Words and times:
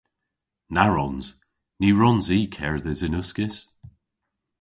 Na 0.73 0.83
wrons! 0.89 1.27
Ny 1.79 1.89
wrons 1.95 2.25
i 2.37 2.39
kerdhes 2.55 3.01
yn 3.07 3.17
uskis. 3.21 3.57